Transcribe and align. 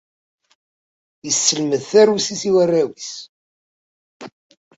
Yesselmed 1.25 1.81
tarusit 1.89 2.41
i 2.49 2.51
warraw-ines. 2.55 3.09